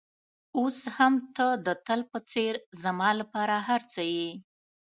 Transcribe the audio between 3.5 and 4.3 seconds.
هر څه یې.